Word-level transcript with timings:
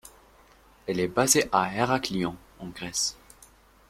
Elle 0.87 0.99
est 0.99 1.07
basée 1.07 1.47
à 1.51 1.71
Heraklion, 1.75 2.35
en 2.57 2.69
Grèce. 2.69 3.15